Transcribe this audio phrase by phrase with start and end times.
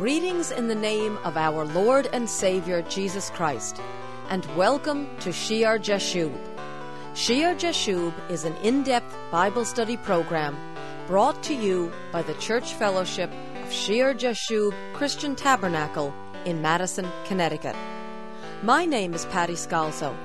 [0.00, 3.80] Greetings in the name of our Lord and Savior Jesus Christ,
[4.28, 6.32] and welcome to Shear Jashub.
[7.14, 10.56] Shear Jashub is an in depth Bible study program
[11.08, 13.28] brought to you by the Church Fellowship
[13.64, 17.74] of Shear Jashub Christian Tabernacle in Madison, Connecticut.
[18.62, 20.16] My name is Patty Scalzo,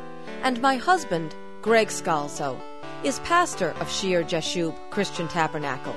[0.44, 1.34] and my husband,
[1.64, 2.62] Greg Scalzo,
[3.04, 5.96] is pastor of Shear Jashub Christian Tabernacle.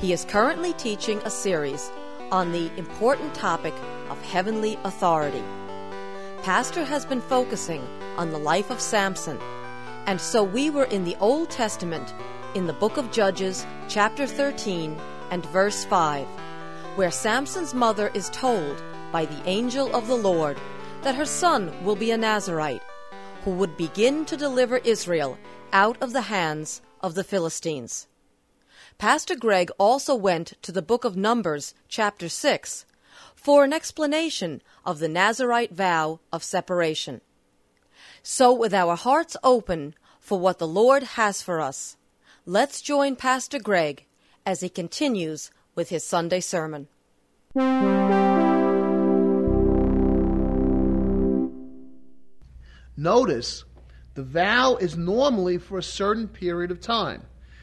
[0.00, 1.92] He is currently teaching a series
[2.32, 3.74] on the important topic
[4.08, 5.44] of heavenly authority.
[6.42, 7.86] Pastor has been focusing
[8.16, 9.38] on the life of Samson,
[10.06, 12.14] and so we were in the Old Testament
[12.54, 14.98] in the book of Judges, chapter 13
[15.30, 16.26] and verse 5,
[16.96, 20.58] where Samson's mother is told by the angel of the Lord
[21.02, 22.82] that her son will be a Nazarite
[23.44, 25.38] who would begin to deliver Israel
[25.74, 28.08] out of the hands of the Philistines.
[28.98, 32.86] Pastor Greg also went to the book of Numbers, chapter 6,
[33.34, 37.20] for an explanation of the Nazarite vow of separation.
[38.22, 41.96] So, with our hearts open for what the Lord has for us,
[42.46, 44.06] let's join Pastor Greg
[44.46, 46.88] as he continues with his Sunday sermon.
[52.96, 53.64] Notice
[54.14, 57.22] the vow is normally for a certain period of time.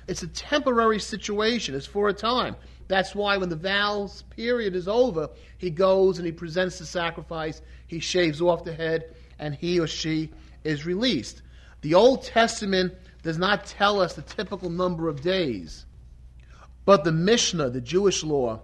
[0.09, 2.55] It's a temporary situation, it's for a time.
[2.87, 5.29] That's why when the vows period is over,
[5.59, 9.85] he goes and he presents the sacrifice, he shaves off the head, and he or
[9.85, 10.31] she
[10.63, 11.43] is released.
[11.81, 15.85] The Old Testament does not tell us the typical number of days,
[16.85, 18.63] but the Mishnah, the Jewish law,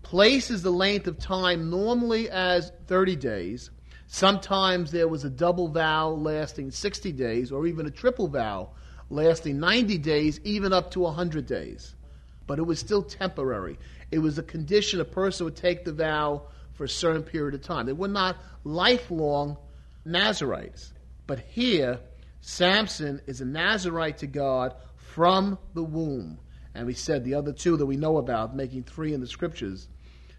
[0.00, 3.70] places the length of time normally as 30 days.
[4.06, 8.70] Sometimes there was a double vow lasting 60 days, or even a triple vow
[9.10, 11.94] lasting 90 days, even up to 100 days.
[12.46, 13.78] But it was still temporary.
[14.10, 17.62] It was a condition a person would take the vow for a certain period of
[17.62, 17.86] time.
[17.86, 19.58] They were not lifelong
[20.04, 20.92] Nazarites.
[21.26, 22.00] But here,
[22.40, 26.38] Samson is a Nazarite to God from the womb.
[26.74, 29.88] And we said the other two that we know about, making three in the scriptures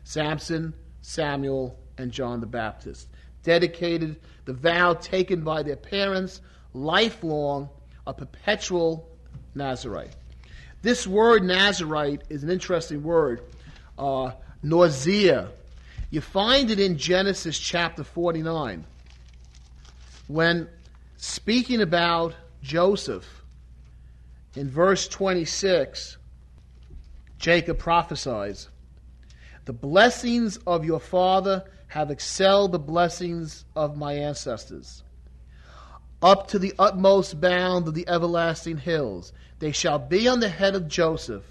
[0.04, 3.08] Samson, Samuel, and John the Baptist.
[3.44, 6.42] Dedicated the vow taken by their parents,
[6.74, 7.70] lifelong
[8.12, 9.08] a perpetual
[9.56, 10.14] Nazarite.
[10.82, 13.42] This word Nazarite is an interesting word,
[13.98, 15.48] uh, nazir.
[16.10, 18.84] You find it in Genesis chapter 49
[20.28, 20.68] when
[21.16, 23.44] speaking about Joseph
[24.56, 26.18] in verse 26,
[27.38, 28.68] Jacob prophesies,
[29.64, 35.04] The blessings of your father have excelled the blessings of my ancestors
[36.22, 39.34] up to the utmost bound of the everlasting hills.
[39.60, 41.46] They shall be on the head of Joseph,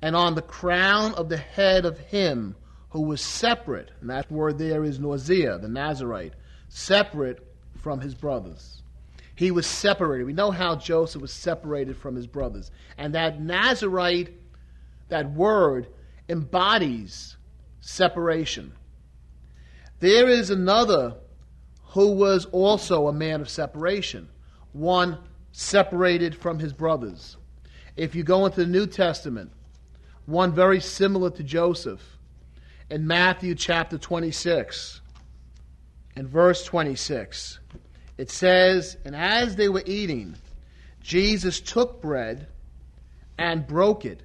[0.00, 2.56] and on the crown of the head of him
[2.90, 6.34] who was separate, and that word there is nazir, the Nazarite,
[6.68, 7.46] separate
[7.80, 8.82] from his brothers.
[9.34, 10.26] He was separated.
[10.26, 12.70] We know how Joseph was separated from his brothers.
[12.98, 14.34] And that Nazarite,
[15.08, 15.88] that word,
[16.28, 17.36] embodies
[17.80, 18.72] separation.
[20.00, 21.14] There is another
[21.92, 24.26] who was also a man of separation,
[24.72, 25.18] one
[25.52, 27.36] separated from his brothers.
[27.96, 29.52] If you go into the New Testament,
[30.24, 32.00] one very similar to Joseph,
[32.88, 35.02] in Matthew chapter 26
[36.16, 37.58] and verse 26,
[38.16, 40.36] it says, And as they were eating,
[41.02, 42.46] Jesus took bread
[43.36, 44.22] and broke it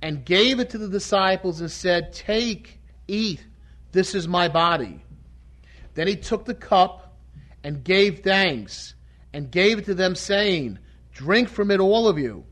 [0.00, 2.78] and gave it to the disciples and said, Take,
[3.08, 3.44] eat,
[3.90, 5.03] this is my body.
[5.94, 7.16] Then he took the cup
[7.62, 8.94] and gave thanks
[9.32, 10.78] and gave it to them, saying,
[11.12, 12.44] Drink from it, all of you,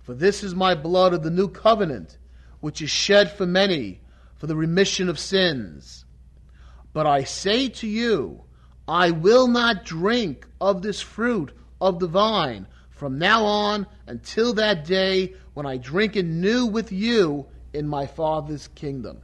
[0.00, 2.18] for this is my blood of the new covenant,
[2.60, 4.00] which is shed for many
[4.36, 6.04] for the remission of sins.
[6.92, 8.42] But I say to you,
[8.86, 14.84] I will not drink of this fruit of the vine from now on until that
[14.84, 19.20] day when I drink anew with you in my Father's kingdom.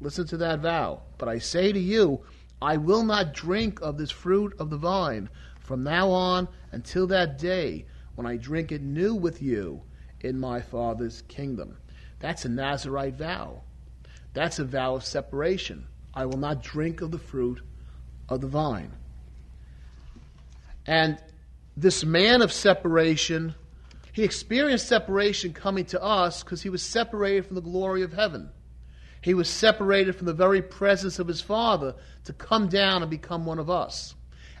[0.00, 1.02] Listen to that vow.
[1.18, 2.20] But I say to you,
[2.60, 5.28] I will not drink of this fruit of the vine
[5.60, 9.82] from now on until that day when I drink it new with you
[10.20, 11.76] in my Father's kingdom.
[12.18, 13.62] That's a Nazarite vow.
[14.32, 15.86] That's a vow of separation.
[16.14, 17.60] I will not drink of the fruit
[18.28, 18.92] of the vine.
[20.86, 21.18] And
[21.76, 23.54] this man of separation,
[24.12, 28.50] he experienced separation coming to us because he was separated from the glory of heaven.
[29.26, 31.96] He was separated from the very presence of his Father
[32.26, 34.14] to come down and become one of us.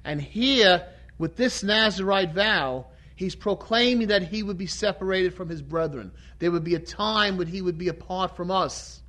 [0.04, 5.62] And here, with this Nazarite vow, he's proclaiming that he would be separated from his
[5.62, 6.10] brethren.
[6.40, 9.02] There would be a time when he would be apart from us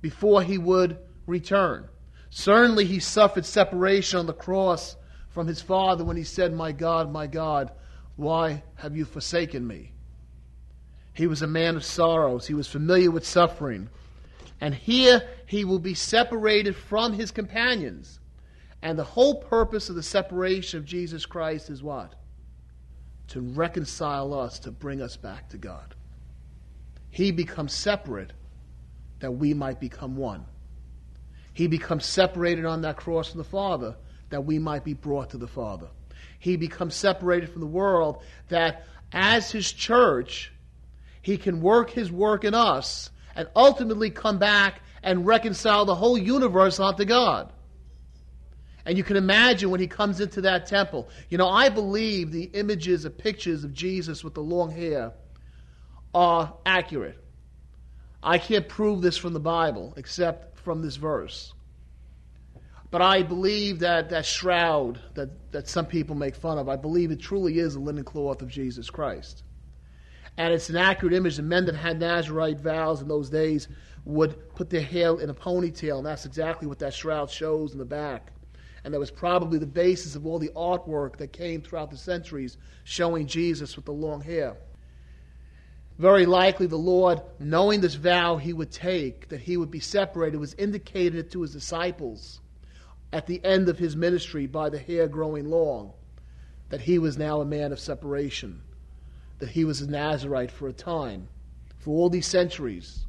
[0.00, 0.96] before he would
[1.26, 1.88] return.
[2.30, 4.94] Certainly, he suffered separation on the cross
[5.30, 7.72] from his Father when he said, My God, my God,
[8.14, 9.90] why have you forsaken me?
[11.14, 12.46] He was a man of sorrows.
[12.46, 13.88] He was familiar with suffering.
[14.60, 18.20] And here he will be separated from his companions.
[18.82, 22.14] And the whole purpose of the separation of Jesus Christ is what?
[23.28, 25.94] To reconcile us, to bring us back to God.
[27.10, 28.32] He becomes separate
[29.20, 30.44] that we might become one.
[31.52, 33.96] He becomes separated on that cross from the Father
[34.30, 35.88] that we might be brought to the Father.
[36.38, 40.52] He becomes separated from the world that as his church,
[41.20, 46.18] he can work his work in us and ultimately come back and reconcile the whole
[46.18, 47.52] universe unto God.
[48.84, 51.08] And you can imagine when he comes into that temple.
[51.28, 55.12] You know, I believe the images and pictures of Jesus with the long hair
[56.14, 57.18] are accurate.
[58.22, 61.54] I can't prove this from the Bible except from this verse.
[62.90, 67.10] But I believe that that shroud that, that some people make fun of, I believe
[67.10, 69.44] it truly is the linen cloth of Jesus Christ.
[70.36, 71.36] And it's an accurate image.
[71.36, 73.68] The men that had Nazarite vows in those days
[74.04, 77.78] would put their hair in a ponytail, and that's exactly what that shroud shows in
[77.78, 78.32] the back.
[78.82, 82.56] And that was probably the basis of all the artwork that came throughout the centuries
[82.84, 84.56] showing Jesus with the long hair.
[85.98, 90.38] Very likely, the Lord, knowing this vow he would take, that he would be separated,
[90.38, 92.40] was indicated to his disciples
[93.12, 95.92] at the end of his ministry by the hair growing long,
[96.70, 98.62] that he was now a man of separation,
[99.40, 101.28] that he was a Nazarite for a time,
[101.78, 103.04] for all these centuries.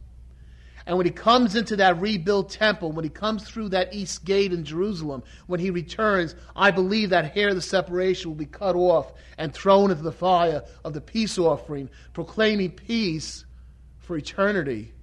[0.86, 4.52] And when he comes into that rebuilt temple, when he comes through that east gate
[4.52, 8.76] in Jerusalem, when he returns, I believe that hair of the separation will be cut
[8.76, 13.46] off and thrown into the fire of the peace offering, proclaiming peace
[14.00, 14.94] for eternity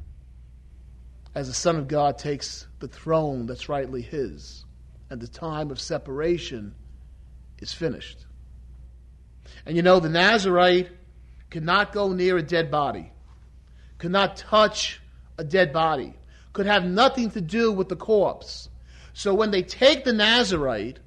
[1.34, 4.64] as the Son of God takes the throne that's rightly his
[5.10, 6.74] and the time of separation
[7.60, 8.26] is finished.
[9.64, 10.90] And you know, the Nazarite
[11.50, 13.12] could not go near a dead body,
[13.98, 15.00] could not touch
[15.38, 16.14] a dead body,
[16.52, 18.68] could have nothing to do with the corpse.
[19.12, 20.98] So when they take the Nazarite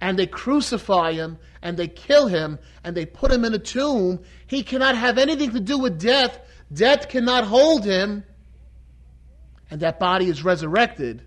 [0.00, 4.20] and they crucify him and they kill him and they put him in a tomb,
[4.46, 6.38] he cannot have anything to do with death.
[6.72, 8.24] Death cannot hold him.
[9.70, 11.22] And that body is resurrected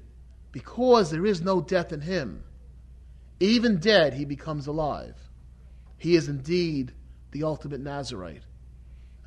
[0.51, 2.44] because there is no death in him.
[3.39, 5.15] Even dead, he becomes alive.
[5.98, 6.94] He is indeed
[7.32, 8.44] the ultimate Nazarite.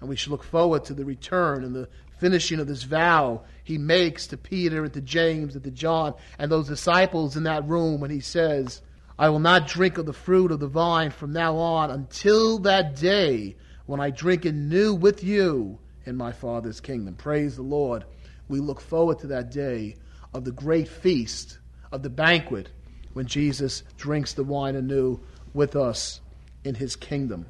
[0.00, 1.88] And we should look forward to the return and the
[2.18, 6.50] finishing of this vow he makes to Peter and to James and to John and
[6.50, 8.82] those disciples in that room when he says,
[9.18, 12.96] I will not drink of the fruit of the vine from now on until that
[12.96, 13.56] day
[13.86, 17.14] when I drink anew with you in my Father's kingdom.
[17.14, 18.04] Praise the Lord.
[18.48, 19.96] We look forward to that day
[20.32, 21.58] of the great feast,
[21.92, 22.68] of the banquet,
[23.12, 25.20] when Jesus drinks the wine anew
[25.52, 26.20] with us
[26.64, 27.46] in his kingdom.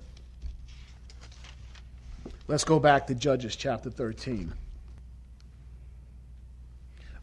[2.50, 4.52] Let's go back to Judges chapter 13.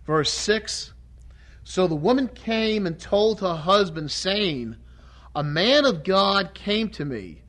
[0.06, 0.94] Verse 6
[1.66, 4.78] So the woman came and told her husband, saying,
[5.36, 7.42] A man of God came to me,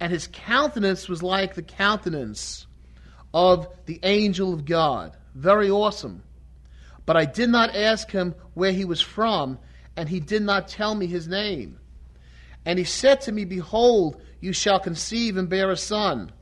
[0.00, 2.66] and his countenance was like the countenance
[3.32, 5.16] of the angel of God.
[5.36, 6.24] Very awesome.
[7.06, 9.60] But I did not ask him where he was from,
[9.96, 11.78] and he did not tell me his name.
[12.64, 16.32] And he said to me, Behold, you shall conceive and bear a son.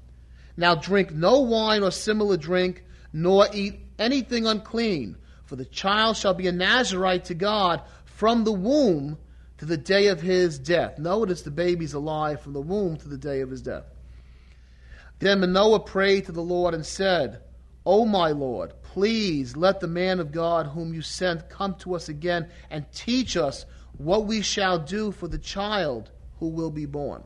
[0.59, 6.35] Now drink no wine or similar drink, nor eat anything unclean, for the child shall
[6.35, 9.19] be a Nazarite to God from the womb
[9.59, 10.99] to the day of his death.
[10.99, 13.85] Notice the baby's alive from the womb to the day of his death.
[15.21, 17.41] Then Manoah prayed to the Lord and said,
[17.87, 22.09] O my Lord, please let the man of God whom you sent come to us
[22.09, 23.65] again and teach us
[23.97, 26.11] what we shall do for the child
[26.41, 27.23] who will be born.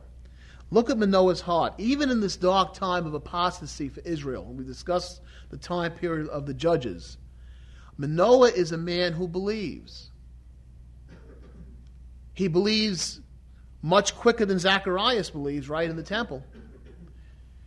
[0.73, 1.75] Look at Manoah's heart.
[1.77, 6.27] Even in this dark time of apostasy for Israel, when we discussed the time period
[6.29, 7.19] of the judges,
[7.97, 10.09] Manoah is a man who believes.
[12.33, 13.21] He believes
[13.83, 16.43] much quicker than Zacharias believes, right, in the temple.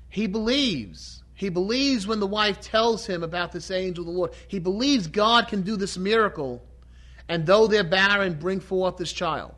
[0.08, 1.22] He believes.
[1.34, 4.32] He believes when the wife tells him about this angel of the Lord.
[4.48, 6.60] He believes God can do this miracle,
[7.28, 9.54] and though they're barren, bring forth this child.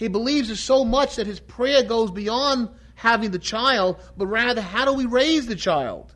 [0.00, 4.62] He believes it so much that his prayer goes beyond having the child, but rather,
[4.62, 6.14] how do we raise the child?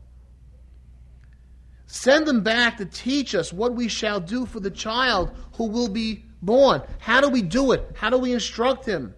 [1.85, 5.91] Send them back to teach us what we shall do for the child who will
[5.91, 6.81] be born.
[6.99, 7.91] How do we do it?
[7.95, 9.13] How do we instruct him?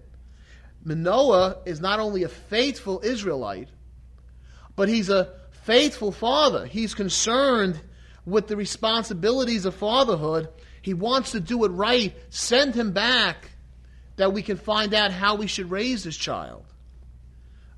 [0.82, 3.68] Manoah is not only a faithful Israelite,
[4.74, 5.32] but he's a
[5.62, 6.66] faithful father.
[6.66, 7.80] He's concerned
[8.24, 10.48] with the responsibilities of fatherhood.
[10.82, 12.16] He wants to do it right.
[12.30, 13.52] Send him back
[14.16, 16.64] that we can find out how we should raise this child.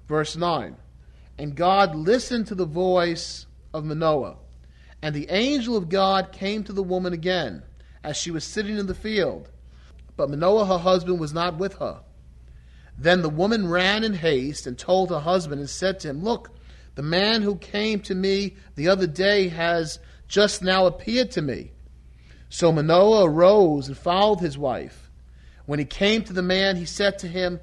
[0.07, 0.77] Verse 9
[1.39, 4.37] And God listened to the voice of Manoah.
[5.01, 7.63] And the angel of God came to the woman again
[8.03, 9.51] as she was sitting in the field.
[10.17, 12.01] But Manoah, her husband, was not with her.
[12.99, 16.51] Then the woman ran in haste and told her husband and said to him, Look,
[16.97, 21.71] the man who came to me the other day has just now appeared to me.
[22.49, 25.08] So Manoah arose and followed his wife.
[25.69, 27.61] When he came to the man, he said to him,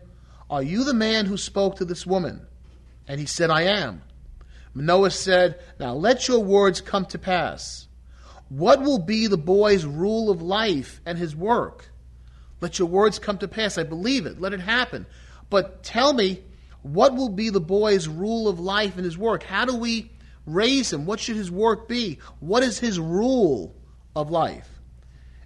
[0.48, 2.46] Are you the man who spoke to this woman?
[3.08, 4.04] And he said, I am.
[4.76, 7.88] Manoah said, Now let your words come to pass.
[8.50, 11.90] What will be the boy's rule of life and his work?
[12.62, 13.80] Let your words come to pass.
[13.80, 14.40] I believe it.
[14.40, 15.08] Let it happen.
[15.50, 16.44] But tell me,
[16.84, 19.42] what will be the boy's rule of life and his work?
[19.42, 20.12] How do we
[20.46, 21.08] raise him?
[21.08, 22.20] What should his work be?
[22.40, 23.74] What is his rule
[24.16, 24.70] of life?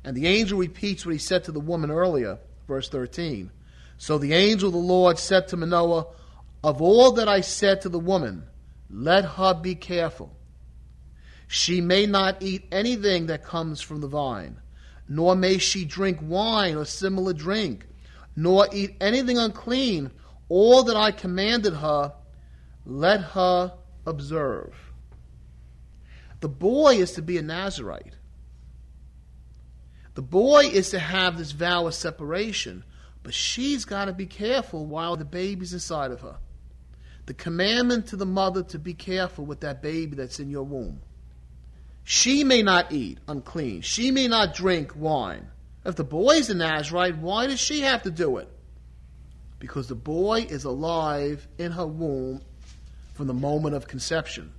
[0.03, 2.37] And the angel repeats what he said to the woman earlier,
[2.69, 3.51] verse 13.
[3.97, 6.07] So the angel of the Lord said to Manoah,
[6.63, 8.43] Of all that I said to the woman,
[8.89, 10.33] let her be careful.
[11.47, 14.61] She may not eat anything that comes from the vine,
[15.09, 17.89] nor may she drink wine or similar drink
[18.39, 20.11] nor eat anything unclean.
[20.47, 22.13] All that I commanded her,
[22.85, 23.73] let her
[24.05, 24.73] observe.
[26.39, 28.15] The boy is to be a Nazarite.
[30.15, 32.83] The boy is to have this vow of separation,
[33.23, 36.37] but she's got to be careful while the baby's inside of her.
[37.25, 41.01] The commandment to the mother to be careful with that baby that's in your womb.
[42.03, 43.81] She may not eat unclean.
[43.81, 45.47] She may not drink wine.
[45.85, 48.49] If the boy's a Nazarite, why does she have to do it?
[49.59, 52.41] Because the boy is alive in her womb
[53.13, 54.53] from the moment of conception.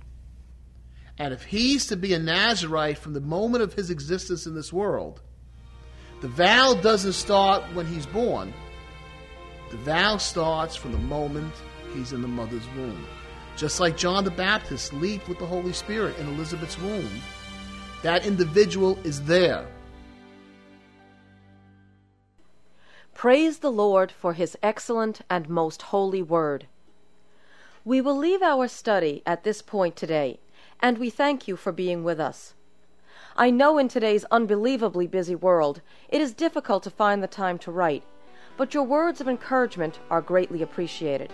[1.17, 4.71] And if he's to be a Nazarite from the moment of his existence in this
[4.71, 5.21] world,
[6.21, 8.53] the vow doesn't start when he's born.
[9.69, 11.53] The vow starts from the moment
[11.93, 13.05] he's in the mother's womb.
[13.57, 17.21] Just like John the Baptist leaped with the Holy Spirit in Elizabeth's womb,
[18.01, 19.67] that individual is there
[23.21, 26.65] Praise the Lord for his excellent and most holy word.
[27.85, 30.39] We will leave our study at this point today,
[30.79, 32.55] and we thank you for being with us.
[33.37, 37.71] I know in today's unbelievably busy world it is difficult to find the time to
[37.71, 38.03] write,
[38.57, 41.31] but your words of encouragement are greatly appreciated.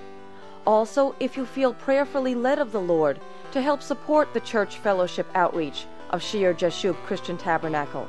[0.65, 3.19] Also, if you feel prayerfully led of the Lord
[3.51, 8.07] to help support the church fellowship outreach of Shear Jashub Christian Tabernacle,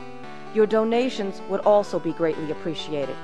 [0.54, 3.16] your donations would also be greatly appreciated.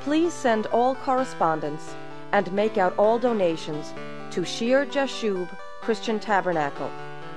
[0.00, 1.94] Please send all correspondence
[2.32, 3.92] and make out all donations
[4.30, 5.48] to Shear Jashub
[5.80, 6.90] Christian Tabernacle.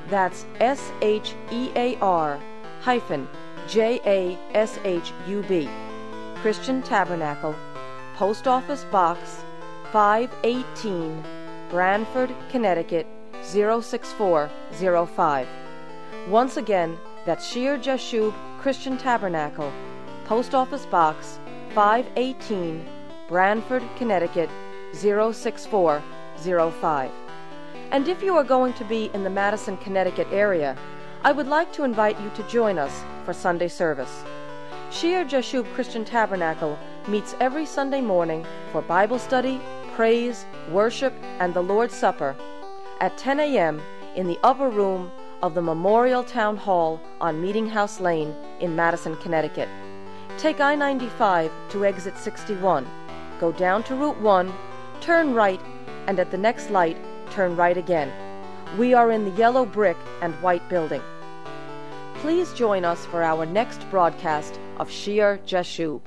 [0.10, 2.40] That's S H E A R
[2.82, 3.28] hyphen
[3.68, 5.70] J A S H U B
[6.36, 7.54] Christian Tabernacle,
[8.16, 9.44] Post Office Box
[9.92, 11.22] 518,
[11.70, 13.06] Branford, Connecticut
[13.44, 15.48] 06405.
[16.30, 19.74] Once again, that's Shear Jashub Christian Tabernacle,
[20.26, 21.38] Post Office Box
[21.74, 22.86] 518
[23.28, 24.50] Branford, Connecticut
[24.94, 27.12] 06405.
[27.92, 30.78] And if you are going to be in the Madison, Connecticut area,
[31.24, 34.24] I would like to invite you to join us for Sunday service.
[34.92, 36.78] Shear Jashub Christian Tabernacle
[37.08, 39.62] meets every Sunday morning for Bible study,
[39.96, 42.36] praise, worship, and the Lord's Supper
[43.00, 43.82] at 10 a.m.
[44.16, 45.10] in the upper room
[45.42, 49.70] of the Memorial Town Hall on Meeting House Lane in Madison, Connecticut.
[50.38, 52.86] Take I 95 to exit 61.
[53.40, 54.54] Go down to Route 1,
[55.00, 55.62] turn right,
[56.08, 56.98] and at the next light,
[57.32, 58.12] turn right again.
[58.78, 61.02] We are in the yellow brick and white building.
[62.16, 66.02] Please join us for our next broadcast of Shear Jashub.